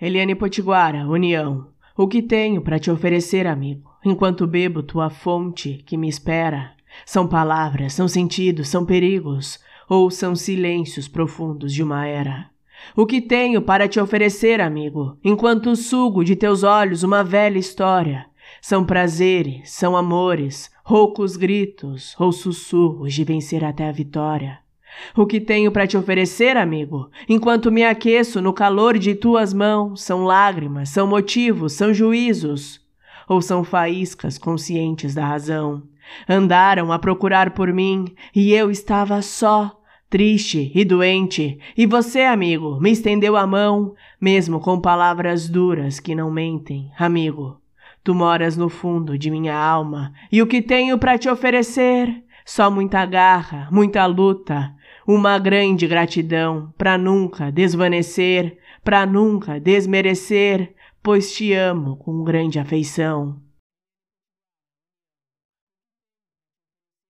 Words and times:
Eliane 0.00 0.34
Potiguara, 0.34 1.06
União. 1.06 1.66
O 1.94 2.08
que 2.08 2.22
tenho 2.22 2.62
para 2.62 2.78
te 2.78 2.90
oferecer, 2.90 3.46
amigo, 3.46 3.90
enquanto 4.02 4.46
bebo 4.46 4.82
tua 4.82 5.10
fonte 5.10 5.82
que 5.84 5.94
me 5.94 6.08
espera? 6.08 6.72
São 7.04 7.28
palavras, 7.28 7.92
são 7.92 8.08
sentidos, 8.08 8.68
são 8.68 8.86
perigos, 8.86 9.60
ou 9.86 10.10
são 10.10 10.34
silêncios 10.34 11.06
profundos 11.06 11.74
de 11.74 11.82
uma 11.82 12.06
era? 12.06 12.48
O 12.96 13.04
que 13.04 13.20
tenho 13.20 13.60
para 13.60 13.86
te 13.86 14.00
oferecer, 14.00 14.58
amigo, 14.58 15.18
enquanto 15.22 15.76
sugo 15.76 16.24
de 16.24 16.34
teus 16.34 16.62
olhos 16.62 17.02
uma 17.02 17.22
velha 17.22 17.58
história? 17.58 18.24
São 18.62 18.82
prazeres, 18.86 19.70
são 19.70 19.94
amores, 19.94 20.70
roucos 20.82 21.36
gritos 21.36 22.16
ou 22.18 22.32
sussurros 22.32 23.12
de 23.12 23.22
vencer 23.22 23.62
até 23.62 23.86
a 23.86 23.92
vitória. 23.92 24.60
O 25.16 25.26
que 25.26 25.40
tenho 25.40 25.72
para 25.72 25.86
te 25.86 25.96
oferecer, 25.96 26.56
amigo, 26.56 27.10
enquanto 27.28 27.72
me 27.72 27.84
aqueço 27.84 28.40
no 28.40 28.52
calor 28.52 28.98
de 28.98 29.14
tuas 29.14 29.52
mãos, 29.52 30.02
são 30.02 30.24
lágrimas, 30.24 30.90
são 30.90 31.06
motivos, 31.06 31.72
são 31.72 31.92
juízos, 31.92 32.80
ou 33.28 33.40
são 33.40 33.62
faíscas 33.62 34.38
conscientes 34.38 35.14
da 35.14 35.24
razão. 35.26 35.82
Andaram 36.28 36.90
a 36.92 36.98
procurar 36.98 37.50
por 37.50 37.72
mim 37.72 38.12
e 38.34 38.52
eu 38.52 38.70
estava 38.70 39.22
só, 39.22 39.80
triste 40.08 40.72
e 40.74 40.84
doente, 40.84 41.58
e 41.76 41.86
você, 41.86 42.22
amigo, 42.22 42.80
me 42.80 42.90
estendeu 42.90 43.36
a 43.36 43.46
mão, 43.46 43.94
mesmo 44.20 44.58
com 44.58 44.80
palavras 44.80 45.48
duras 45.48 46.00
que 46.00 46.16
não 46.16 46.30
mentem, 46.30 46.90
amigo. 46.98 47.60
Tu 48.02 48.14
moras 48.14 48.56
no 48.56 48.68
fundo 48.68 49.16
de 49.16 49.30
minha 49.30 49.54
alma, 49.54 50.12
e 50.32 50.42
o 50.42 50.46
que 50.46 50.60
tenho 50.60 50.98
para 50.98 51.16
te 51.16 51.28
oferecer? 51.28 52.24
Só 52.44 52.68
muita 52.68 53.06
garra, 53.06 53.68
muita 53.70 54.04
luta, 54.06 54.74
uma 55.12 55.40
grande 55.40 55.88
gratidão 55.88 56.72
para 56.78 56.96
nunca 56.96 57.50
desvanecer, 57.50 58.58
para 58.84 59.04
nunca 59.04 59.58
desmerecer, 59.58 60.72
pois 61.02 61.32
te 61.32 61.52
amo 61.52 61.96
com 61.96 62.22
grande 62.22 62.60
afeição. 62.60 63.36